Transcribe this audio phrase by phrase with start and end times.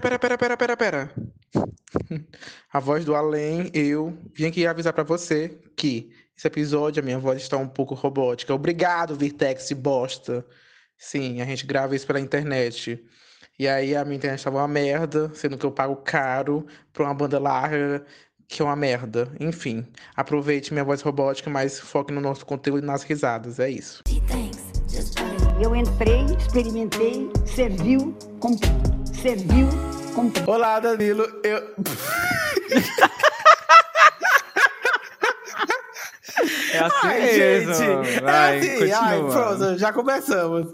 [0.00, 1.10] pera, pera, pera, pera, pera.
[2.72, 7.18] A voz do além, eu vim aqui avisar pra você que esse episódio a minha
[7.18, 8.54] voz está um pouco robótica.
[8.54, 10.44] Obrigado, Virtex bosta.
[10.98, 13.02] Sim, a gente grava isso pela internet.
[13.58, 17.14] E aí a minha internet estava uma merda, sendo que eu pago caro pra uma
[17.14, 18.04] banda larga
[18.48, 19.30] que é uma merda.
[19.40, 19.84] Enfim,
[20.14, 23.58] aproveite minha voz robótica, mas foque no nosso conteúdo e nas risadas.
[23.58, 24.02] É isso.
[25.60, 28.16] Eu entrei, experimentei, serviu.
[29.12, 29.68] Serviu,
[30.46, 31.28] Olá, Danilo.
[31.42, 31.62] Eu.
[36.72, 37.74] É assim Ai, mesmo.
[37.74, 38.20] gente.
[38.20, 38.70] Vai, é assim.
[38.70, 38.98] continua.
[38.98, 40.72] Ai, pronto, já começamos.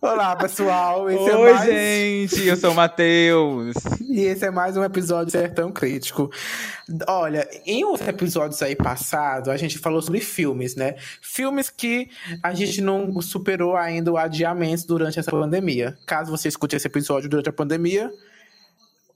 [0.00, 1.10] Olá, pessoal.
[1.10, 1.70] Esse é Oi, mais...
[1.70, 3.74] gente, eu sou o Matheus.
[4.00, 6.30] E esse é mais um episódio Sertão Crítico.
[7.06, 10.96] Olha, em outros episódios aí passados, a gente falou sobre filmes, né?
[11.20, 12.08] Filmes que
[12.42, 15.96] a gente não superou ainda o adiamento durante essa pandemia.
[16.06, 18.10] Caso você escute esse episódio durante a pandemia,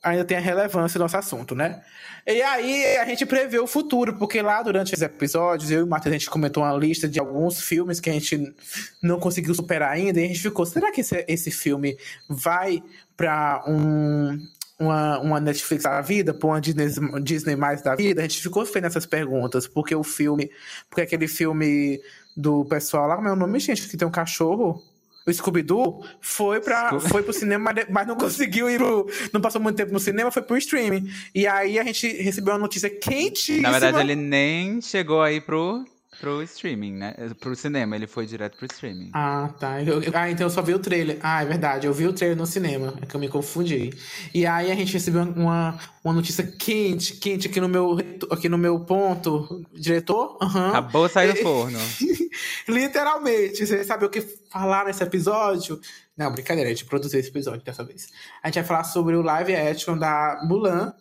[0.06, 1.82] ainda tem a relevância do nosso assunto, né?
[2.26, 5.86] E aí a gente prevê o futuro, porque lá durante os episódios, eu e o
[5.86, 8.54] Matheus, a gente comentou uma lista de alguns filmes que a gente
[9.02, 11.96] não conseguiu superar ainda, e a gente ficou, será que esse, esse filme
[12.28, 12.82] vai
[13.16, 14.38] pra um,
[14.78, 16.88] uma, uma Netflix da vida, pra uma Disney,
[17.22, 18.20] Disney mais da vida?
[18.20, 20.50] A gente ficou fazendo essas perguntas, porque o filme,
[20.88, 22.00] porque aquele filme
[22.36, 24.82] do pessoal lá, como é o nome, gente, que tem um cachorro?
[25.26, 29.06] O Scooby-Doo foi, pra, Scooby- foi pro cinema, mas- não conseguiu ir pro.
[29.32, 31.10] Não passou muito tempo no cinema, foi pro streaming.
[31.34, 33.62] E aí a gente recebeu uma notícia quentíssima.
[33.62, 35.84] Na verdade, ele nem chegou aí pro,
[36.20, 37.14] pro streaming, né?
[37.40, 39.10] Pro cinema, ele foi direto pro streaming.
[39.12, 39.82] Ah, tá.
[39.82, 41.18] Eu- eu- ah, então eu só vi o trailer.
[41.20, 41.86] Ah, é verdade.
[41.88, 42.94] Eu vi o trailer no cinema.
[43.02, 43.90] É que eu me confundi.
[44.32, 47.98] E aí a gente recebeu uma, uma notícia quente, quente aqui no meu,
[48.30, 49.64] aqui no meu ponto.
[49.74, 50.38] Diretor?
[50.40, 50.68] Aham.
[50.68, 51.78] Acabou de sair do forno.
[52.68, 53.66] Literalmente.
[53.66, 55.80] Você sabe o que falar nesse episódio?
[56.16, 56.68] Não, brincadeira.
[56.68, 58.08] A gente produziu esse episódio dessa vez.
[58.42, 60.92] A gente vai falar sobre o live action da Mulan.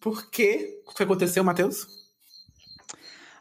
[0.00, 0.82] Por quê?
[0.86, 1.86] O que aconteceu, Matheus?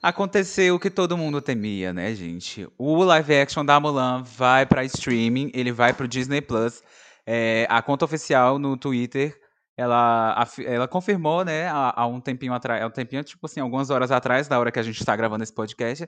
[0.01, 2.67] Aconteceu o que todo mundo temia, né, gente?
[2.77, 6.83] O live action da Mulan vai pra streaming, ele vai pro Disney Plus.
[7.25, 9.35] É, a conta oficial no Twitter,
[9.75, 14.47] ela, ela confirmou, né, há, um tempinho atrás, um tempinho, tipo assim, algumas horas atrás,
[14.47, 16.07] da hora que a gente tá gravando esse podcast,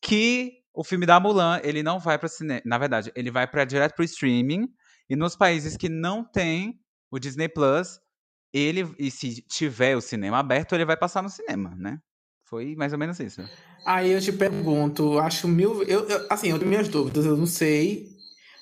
[0.00, 2.62] que o filme da Mulan, ele não vai para cinema.
[2.64, 4.68] Na verdade, ele vai para direto pro streaming.
[5.08, 6.78] E nos países que não tem
[7.10, 8.00] o Disney Plus,
[8.52, 11.98] ele, e se tiver o cinema aberto, ele vai passar no cinema, né?
[12.44, 13.42] Foi mais ou menos isso.
[13.84, 15.82] Aí eu te pergunto, acho mil.
[15.84, 18.08] Eu, eu- assim, eu tenho minhas dúvidas, eu não sei.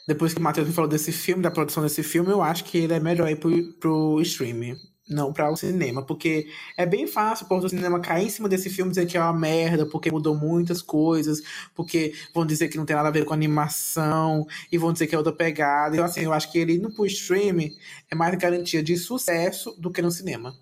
[0.08, 2.78] Depois que o Matheus me falou desse filme, da produção desse filme, eu acho que
[2.78, 4.76] ele é melhor ir pro, pro streaming,
[5.10, 6.02] não para o cinema.
[6.02, 9.32] Porque é bem fácil o cinema cair em cima desse filme dizer que é uma
[9.32, 11.42] merda, porque mudou muitas coisas,
[11.74, 15.14] porque vão dizer que não tem nada a ver com animação, e vão dizer que
[15.14, 15.94] é outra pegada.
[15.94, 17.72] Então, assim, eu acho que ele indo pro streaming
[18.10, 20.54] é mais garantia de sucesso do que no cinema.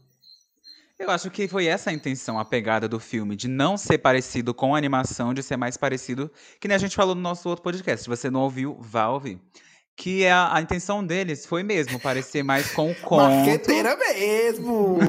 [0.98, 4.52] Eu acho que foi essa a intenção, a pegada do filme, de não ser parecido
[4.52, 7.62] com a animação, de ser mais parecido, que nem a gente falou no nosso outro
[7.62, 8.02] podcast.
[8.02, 9.40] Se você não ouviu, vá ouvir.
[9.98, 13.30] Que é a, a intenção deles foi mesmo parecer mais com o conto.
[13.30, 14.96] Marqueteira mesmo!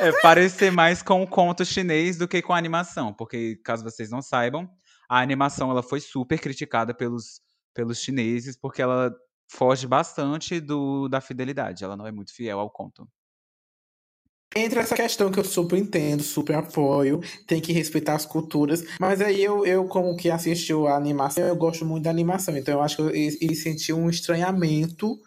[0.00, 3.12] É, parecer mais com o conto chinês do que com a animação.
[3.12, 4.68] Porque, caso vocês não saibam,
[5.08, 7.40] a animação ela foi super criticada pelos,
[7.72, 9.14] pelos chineses, porque ela
[9.48, 11.84] foge bastante do, da fidelidade.
[11.84, 13.08] Ela não é muito fiel ao conto.
[14.56, 19.20] Entra essa questão que eu super entendo, super apoio, tem que respeitar as culturas, mas
[19.20, 22.82] aí eu, eu como que assistiu a animação, eu gosto muito da animação, então eu
[22.82, 25.18] acho que eu, e- e senti um estranhamento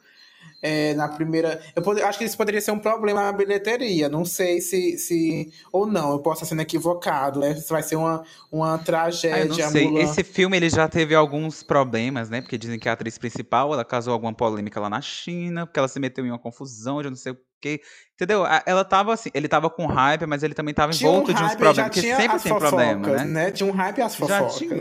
[0.62, 1.62] é, na primeira.
[1.76, 4.98] Eu pode- acho que isso poderia ser um problema na bilheteria, não sei se.
[4.98, 7.52] se ou não, eu posso estar sendo equivocado, né?
[7.52, 9.46] Isso vai ser uma, uma Ah, eu tragédia.
[9.66, 9.88] não sei.
[9.88, 10.02] Mulan.
[10.04, 12.42] Esse filme ele já teve alguns problemas, né?
[12.42, 15.88] Porque dizem que a atriz principal ela causou alguma polêmica lá na China, porque ela
[15.88, 17.82] se meteu em uma confusão de não sei o quê.
[18.16, 18.44] Entendeu?
[18.66, 21.44] Ela tava assim, ele tava com hype, mas ele também tava Tinha um envolto de
[21.44, 21.94] uns problemas.
[21.94, 23.52] Porque sempre tem problema, fofocas, né?
[23.52, 24.56] Tinha um hype e as fofocas.
[24.58, 24.80] tinha.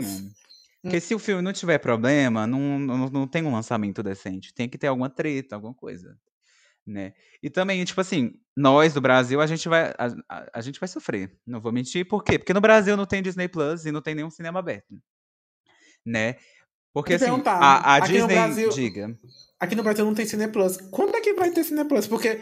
[0.81, 4.53] Porque se o filme não tiver problema, não, não, não tem um lançamento decente.
[4.53, 6.17] Tem que ter alguma treta, alguma coisa.
[6.85, 7.11] Né?
[7.43, 9.93] E também, tipo assim, nós do Brasil, a gente vai.
[9.97, 11.35] A, a- a gente vai sofrer.
[11.45, 12.07] Não vou mentir.
[12.07, 12.39] Por quê?
[12.39, 14.95] Porque no Brasil não tem Disney Plus e não tem nenhum cinema aberto.
[16.05, 16.37] Né?
[16.97, 18.33] Porque assim, a, a Disney.
[18.33, 19.15] Brasil- Diga.
[19.59, 20.77] Aqui no Brasil não tem Cine Plus.
[20.89, 22.07] Quando é que vai ter Cine Plus?
[22.07, 22.39] Porque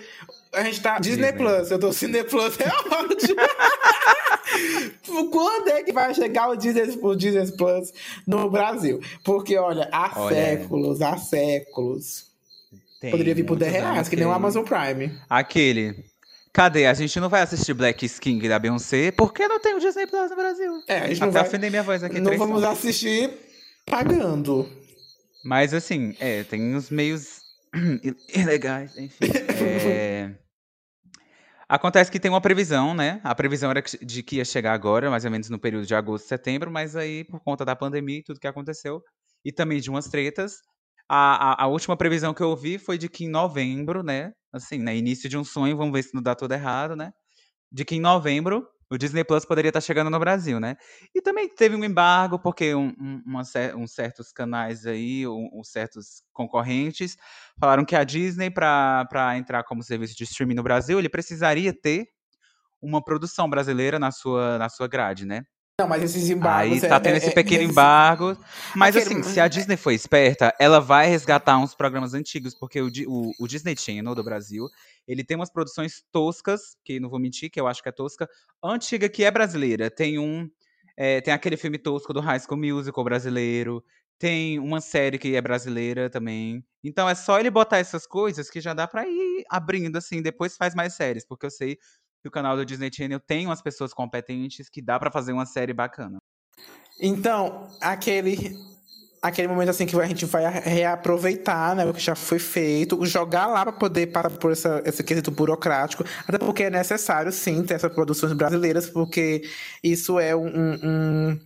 [0.53, 0.97] a gente tá.
[0.97, 1.37] Disney, Disney.
[1.37, 3.35] Plus, eu tô Cine Plus, é ótimo.
[5.29, 7.91] Quando é que vai chegar o Disney, o Disney Plus
[8.25, 9.01] no Brasil?
[9.25, 12.27] Porque, olha, há Olha, séculos, há séculos.
[13.01, 15.19] Tem Poderia vir por 10 muitos reais, que nem o Amazon Prime.
[15.29, 16.05] Aquele.
[16.53, 16.85] Cadê?
[16.85, 20.29] A gente não vai assistir Black King da Beyoncé porque não tem o Disney Plus
[20.29, 20.81] no Brasil.
[20.87, 21.47] É, a gente não Até vai.
[21.49, 22.21] ofender minha voz aqui.
[22.21, 23.29] Não vamos assistir
[23.85, 24.69] pagando.
[25.43, 27.41] Mas assim, é, tem uns meios
[28.33, 29.25] ilegais, enfim.
[29.87, 30.35] É...
[31.67, 33.19] Acontece que tem uma previsão, né?
[33.23, 36.27] A previsão era de que ia chegar agora, mais ou menos no período de agosto,
[36.27, 39.01] setembro, mas aí, por conta da pandemia e tudo que aconteceu,
[39.43, 40.59] e também de umas tretas,
[41.09, 44.31] a, a, a, última previsão que eu ouvi foi de que em novembro, né?
[44.53, 44.95] Assim, né?
[44.95, 47.11] Início de um sonho, vamos ver se não dá tudo errado, né?
[47.71, 50.75] De que em novembro o Disney Plus poderia estar chegando no Brasil, né?
[51.13, 53.41] E também teve um embargo, porque um, um, uma,
[53.75, 57.17] um certos canais aí, um, certos concorrentes,
[57.59, 62.07] falaram que a Disney, para entrar como serviço de streaming no Brasil, ele precisaria ter
[62.81, 65.45] uma produção brasileira na sua, na sua grade, né?
[65.77, 66.81] Não, mas esses embargos.
[66.83, 68.37] Aí tá tendo é, esse pequeno é, embargo.
[68.73, 69.19] Mas aquele...
[69.19, 73.31] assim, se a Disney for esperta, ela vai resgatar uns programas antigos, porque o, o,
[73.41, 74.69] o, Disney Channel do Brasil,
[75.05, 78.25] ele tem umas produções toscas, que não vou mentir, que eu acho que é tosca,
[78.63, 79.91] antiga que é brasileira.
[79.91, 80.49] Tem um.
[80.97, 83.83] É, tem aquele filme tosco do High School Musical brasileiro.
[84.17, 86.63] Tem uma série que é brasileira também.
[86.81, 90.21] Então é só ele botar essas coisas que já dá pra ir abrindo, assim.
[90.21, 91.77] Depois faz mais séries, porque eu sei
[92.25, 95.45] que o canal do Disney Channel tem umas pessoas competentes que dá para fazer uma
[95.45, 96.17] série bacana.
[96.99, 98.57] Então, aquele
[99.21, 103.47] aquele momento assim que a gente vai reaproveitar, né, o que já foi feito, jogar
[103.47, 107.75] lá para poder passar por essa, esse quesito burocrático, até porque é necessário sim ter
[107.75, 109.43] essas produções brasileiras, porque
[109.83, 110.47] isso é um,
[110.83, 111.39] um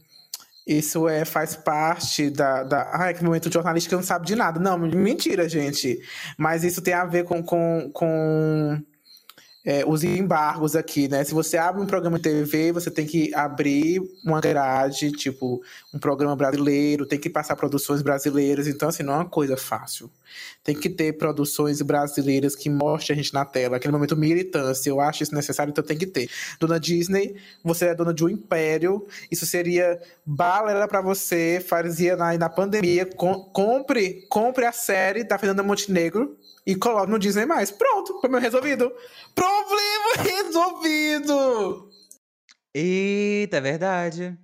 [0.67, 2.89] isso é, faz parte da, da.
[2.93, 4.59] Ai, que momento jornalístico não sabe de nada.
[4.59, 5.99] Não, mentira, gente.
[6.37, 8.79] Mas isso tem a ver com, com, com
[9.65, 11.23] é, os embargos aqui, né?
[11.23, 15.61] Se você abre um programa de TV, você tem que abrir uma grade, tipo,
[15.93, 18.67] um programa brasileiro, tem que passar produções brasileiras.
[18.67, 20.09] Então, assim, não é uma coisa fácil.
[20.63, 24.89] Tem que ter produções brasileiras que mostrem a gente na tela, aquele momento militância.
[24.89, 26.29] Eu acho isso necessário, então tem que ter.
[26.59, 32.37] Dona Disney, você é dona de um império, isso seria balela para você, fazia na,
[32.37, 33.05] na pandemia.
[33.05, 36.37] Com, compre, compre a série da Fernanda Montenegro
[36.69, 37.71] e coloque no Disney mais.
[37.71, 38.91] Pronto, problema resolvido.
[39.33, 41.89] Problema resolvido!
[42.71, 44.37] Eita, é verdade.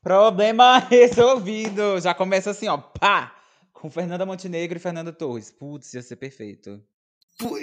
[0.00, 2.00] Problema resolvido.
[2.00, 3.34] Já começa assim, ó, pá!
[3.72, 5.50] Com Fernanda Montenegro e Fernanda Torres.
[5.50, 6.80] Putz, ia ser perfeito.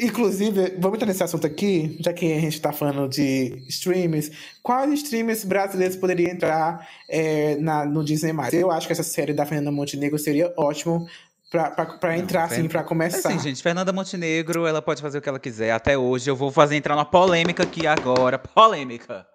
[0.01, 4.31] Inclusive, vamos entrar nesse assunto aqui, já que a gente está falando de streams.
[4.62, 8.33] Quais streams brasileiros poderiam entrar é, na, no Disney+.
[8.51, 11.07] Eu acho que essa série da Fernanda Montenegro seria ótimo
[11.51, 13.30] Pra, pra, pra entrar, não, assim, pra começar.
[13.30, 15.71] Assim, gente, Fernanda Montenegro, ela pode fazer o que ela quiser.
[15.71, 18.38] Até hoje, eu vou fazer entrar uma polêmica aqui agora.
[18.39, 19.25] Polêmica!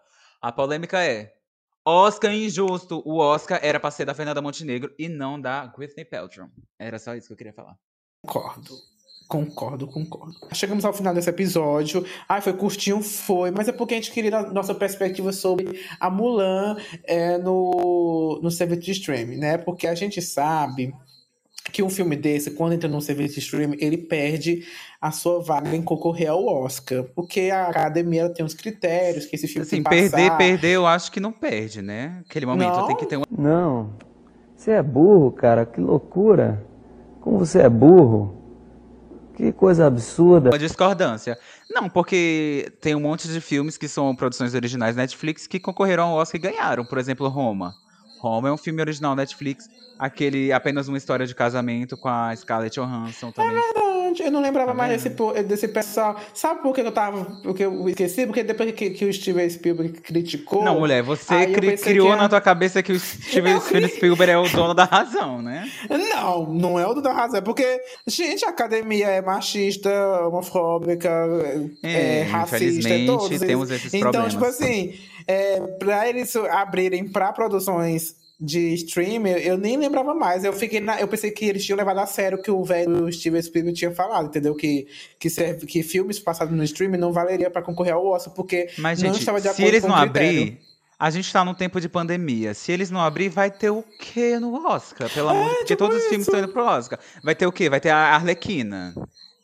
[0.42, 1.32] A polêmica é:
[1.84, 3.02] Oscar injusto.
[3.04, 6.48] O Oscar era pra ser da Fernanda Montenegro e não da Whitney Paltrow.
[6.78, 7.76] Era só isso que eu queria falar.
[8.26, 8.74] Concordo.
[9.28, 10.34] Concordo, concordo.
[10.52, 12.04] Chegamos ao final desse episódio.
[12.28, 16.10] Ai, foi curtinho, foi, mas é porque a gente queria a nossa perspectiva sobre a
[16.10, 19.56] Mulan é, no, no serviço de streaming, né?
[19.56, 20.92] Porque a gente sabe
[21.70, 24.64] que um filme desse, quando entra num serviço de streaming, ele perde
[25.00, 27.04] a sua vaga em concorrer ao Oscar.
[27.14, 30.86] Porque a academia tem uns critérios que esse filme assim, tem que perder, perder, eu
[30.86, 32.22] acho que não perde, né?
[32.28, 32.86] Aquele momento não?
[32.86, 33.22] tem que ter um...
[33.30, 33.94] Não.
[34.56, 35.64] Você é burro, cara.
[35.64, 36.62] Que loucura.
[37.20, 38.36] Como você é burro.
[39.34, 40.50] Que coisa absurda.
[40.50, 41.38] Uma discordância.
[41.70, 46.16] Não, porque tem um monte de filmes que são produções originais Netflix que concorreram ao
[46.16, 46.84] Oscar e ganharam.
[46.84, 47.74] Por exemplo, Roma.
[48.20, 49.68] Roma é um filme original Netflix.
[49.98, 53.56] Aquele Apenas uma História de Casamento com a Scarlett Johansson também.
[53.56, 56.16] É verdade, eu não lembrava tá mais desse, desse pessoal.
[56.34, 57.24] Sabe por que eu tava.
[57.42, 58.26] Porque eu esqueci?
[58.26, 60.62] Porque depois que, que o Steven Spielberg criticou.
[60.62, 63.58] Não, mulher, você cri, criou na tua cabeça que o Steven
[63.88, 65.70] Spielberg é o dono da razão, né?
[65.88, 67.38] Não, não é o dono da razão.
[67.38, 69.90] É porque, gente, a academia é machista,
[70.26, 71.10] homofóbica,
[71.82, 73.38] é, é racista, é todos.
[73.38, 74.34] temos esses então, problemas.
[74.34, 74.94] Então, tipo assim,
[75.26, 80.44] é, pra eles abrirem pra produções de streamer, eu nem lembrava mais.
[80.44, 83.12] Eu fiquei na, eu pensei que eles tinham levado a sério o que o velho
[83.12, 84.54] Steven Spielberg tinha falado, entendeu?
[84.54, 88.70] Que, que, serve, que filmes passados no streaming não valeria para concorrer ao Oscar, porque
[88.78, 90.58] Mas, não gente, estava de acordo se eles com não abrir,
[90.98, 92.54] a gente tá num tempo de pandemia.
[92.54, 95.10] Se eles não abrir, vai ter o quê no Oscar?
[95.12, 96.04] Pelo amor é, Porque tipo todos isso.
[96.04, 96.98] os filmes estão indo pro Oscar.
[97.22, 97.68] Vai ter o quê?
[97.68, 98.94] Vai ter a Arlequina.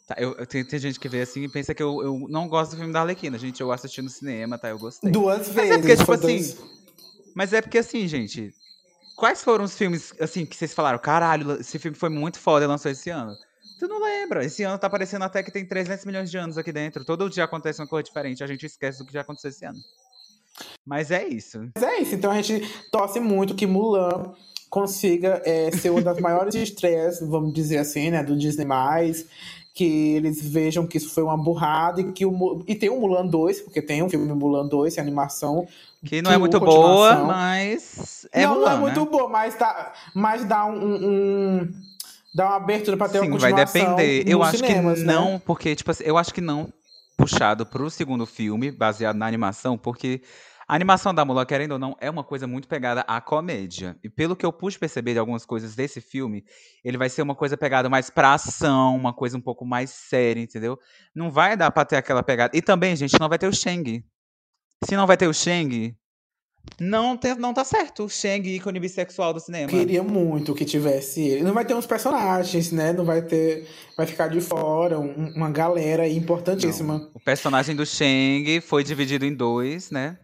[0.06, 2.72] Tá, eu, tem, tem, gente que vê assim e pensa que eu, eu não gosto
[2.72, 3.36] do filme da Arlequina.
[3.38, 4.68] Gente, eu assisti no cinema, tá?
[4.68, 5.10] Eu gostei.
[5.10, 5.56] Duas vezes.
[5.56, 6.26] Mas é porque, tipo assim.
[6.26, 6.56] Dois...
[7.34, 8.54] Mas é porque assim, gente,
[9.16, 10.98] Quais foram os filmes, assim, que vocês falaram?
[10.98, 13.34] Caralho, esse filme foi muito foda e lançou esse ano.
[13.78, 14.44] Tu não lembra?
[14.44, 17.02] Esse ano tá parecendo até que tem 300 milhões de anos aqui dentro.
[17.02, 18.44] Todo dia acontece uma coisa diferente.
[18.44, 19.78] A gente esquece do que já aconteceu esse ano.
[20.84, 21.70] Mas é isso.
[21.74, 22.14] Mas é isso.
[22.14, 24.34] Então a gente torce muito que Mulan
[24.68, 28.66] consiga é, ser uma das maiores estreias, vamos dizer assim, né, do Disney+,
[29.76, 33.26] que eles vejam que isso foi uma burrada e que o e tem o Mulan
[33.26, 35.68] 2, porque tem um filme Mulan 2, animação
[36.02, 39.06] que não é muito boa, mas é Não, Mulan, não é muito né?
[39.10, 41.68] boa, mas dá, mas dá um, um
[42.34, 44.24] dar uma abertura pra ter Sim, uma vai continuação depender.
[44.26, 45.12] Eu acho cinemas, que né?
[45.12, 46.72] não, porque, tipo assim, eu acho que não
[47.14, 50.22] puxado pro segundo filme, baseado na animação, porque
[50.68, 53.96] a animação da Mulan, querendo ou não, é uma coisa muito pegada à comédia.
[54.02, 56.44] E pelo que eu pude perceber de algumas coisas desse filme,
[56.84, 60.40] ele vai ser uma coisa pegada mais pra ação, uma coisa um pouco mais séria,
[60.40, 60.78] entendeu?
[61.14, 62.56] Não vai dar pra ter aquela pegada.
[62.56, 64.04] E também, gente, não vai ter o Shang.
[64.84, 65.96] Se não vai ter o Shang,
[66.80, 68.04] não, tem, não tá certo.
[68.04, 69.68] O Shang, ícone bissexual do cinema.
[69.68, 71.44] Queria muito que tivesse ele.
[71.44, 72.92] Não vai ter uns personagens, né?
[72.92, 73.68] Não vai ter.
[73.96, 77.08] Vai ficar de fora um- uma galera aí importantíssima.
[77.14, 80.18] O personagem do Shang foi dividido em dois, né?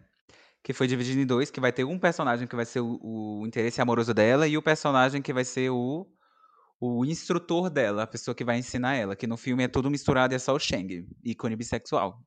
[0.63, 3.45] Que foi dividido em dois, que vai ter um personagem que vai ser o, o
[3.45, 6.07] interesse amoroso dela e o personagem que vai ser o,
[6.79, 9.15] o instrutor dela, a pessoa que vai ensinar ela.
[9.15, 12.17] Que no filme é tudo misturado e é só o Shang, ícone bissexual.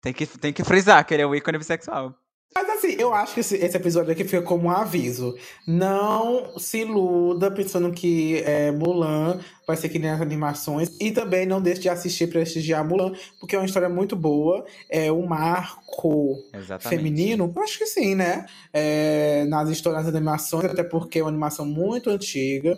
[0.00, 2.14] Tem que, tem que frisar que ele é o ícone bissexual.
[2.54, 5.36] Mas assim, eu acho que esse, esse episódio aqui fica como um aviso.
[5.66, 10.96] Não se iluda pensando que é, Mulan vai ser que nem as animações.
[10.98, 14.64] E também não deixe de assistir prestigiar Mulan, porque é uma história muito boa.
[14.88, 16.88] É um marco Exatamente.
[16.88, 17.52] feminino.
[17.54, 18.46] Eu acho que sim, né?
[18.72, 22.74] É, nas histórias das animações, até porque é uma animação muito antiga.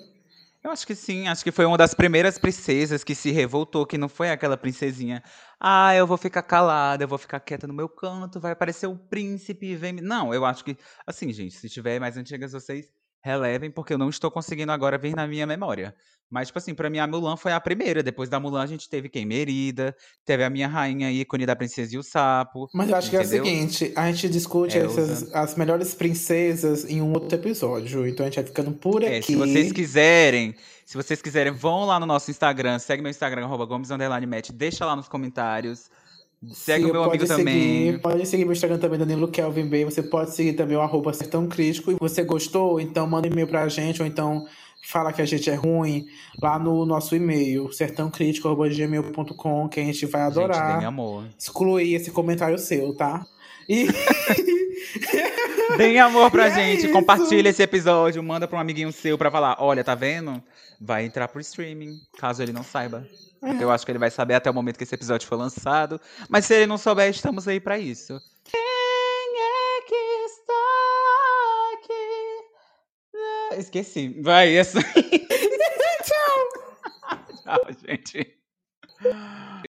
[0.62, 3.96] Eu acho que sim, acho que foi uma das primeiras princesas que se revoltou, que
[3.96, 5.22] não foi aquela princesinha.
[5.60, 8.96] Ah, eu vou ficar calada, eu vou ficar quieta no meu canto, vai aparecer o
[8.96, 9.92] príncipe vem.
[9.94, 10.76] me-" Não, eu acho que.
[11.06, 12.86] Assim, gente, se tiver mais antigas, vocês
[13.20, 15.94] relevem, porque eu não estou conseguindo agora vir na minha memória.
[16.30, 18.02] Mas, tipo assim, pra mim a Mulan foi a primeira.
[18.02, 19.24] Depois da Mulan a gente teve quem?
[19.24, 22.68] Merida, teve a minha rainha ícone da princesa e o sapo.
[22.74, 23.44] Mas eu acho que é o Entendeu?
[23.44, 25.00] seguinte, a gente discute Elsa.
[25.00, 28.06] essas, as melhores princesas em um outro episódio.
[28.06, 29.14] Então a gente vai ficando por aqui.
[29.14, 33.44] É, se vocês quiserem, se vocês quiserem, vão lá no nosso Instagram, segue meu Instagram,
[33.44, 33.88] arroba Gomes
[34.28, 35.90] Match, deixa lá nos comentários.
[36.52, 37.98] Segue Siga, o meu pode amigo seguir, também.
[37.98, 39.84] Pode seguir meu Instagram também, Danilo Kelvin Bey.
[39.84, 41.90] Você pode seguir também o arroba Sertão Crítico.
[41.90, 42.80] E você gostou?
[42.80, 44.46] Então manda um e-mail pra gente, ou então
[44.86, 46.06] fala que a gente é ruim
[46.40, 51.24] lá no nosso e-mail, sertãocrítico.gmail.com, que a gente vai Gente, adorar deem amor.
[51.36, 53.26] excluir esse comentário seu, tá?
[53.68, 53.86] E
[55.76, 56.92] Deem amor pra é gente, isso.
[56.92, 60.42] compartilha esse episódio, manda pra um amiguinho seu pra falar, olha, tá vendo?
[60.80, 63.06] Vai entrar pro streaming, caso ele não saiba.
[63.42, 63.62] É.
[63.62, 66.00] Eu acho que ele vai saber até o momento que esse episódio for lançado.
[66.28, 68.20] Mas se ele não souber, estamos aí pra isso.
[68.44, 69.94] Quem é que
[70.24, 70.54] está
[71.74, 73.60] aqui?
[73.60, 74.20] Esqueci.
[74.20, 74.80] Vai, essa.
[76.04, 76.48] Tchau.
[77.44, 78.38] Tchau, gente.